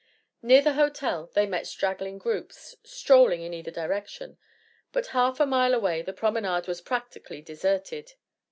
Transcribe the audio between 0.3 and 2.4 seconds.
Near the hotel they met straggling